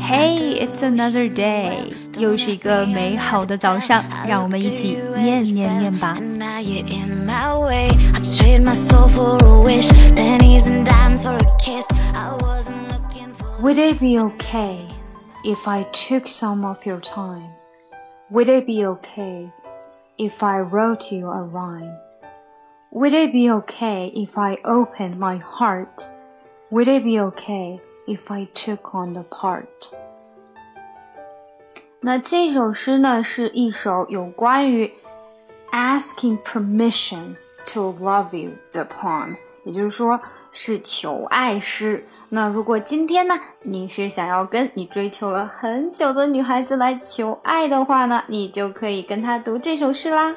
[0.00, 6.16] Hey, it's another day，又是一个美好的早上，让我们一起念念念吧。
[13.62, 14.86] Would it be okay
[15.44, 17.50] if I took some of your time?
[18.30, 19.50] Would it be okay
[20.18, 21.96] if I wrote you a rhyme?
[22.92, 26.06] Would it be okay if I opened my heart?
[26.70, 29.66] Would it be okay if I took on the part?
[32.00, 34.92] 那这首诗呢，是一首有关于
[35.72, 37.36] asking permission
[37.66, 40.20] to love you 的 poem，也就是说
[40.52, 42.06] 是求爱诗。
[42.28, 50.36] 那如果今天呢，你是想要跟你追求了很久的女孩子来求爱的话呢，你就可以跟她读这首诗啦。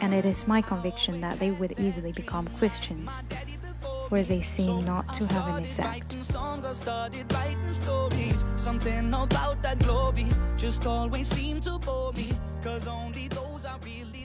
[0.00, 3.22] And it is my conviction that they would easily become Christians.
[4.08, 6.16] where they seem not to have an effect.
[8.56, 12.30] Something about that glory just always seemed to bore me,
[12.62, 14.15] cause only those I really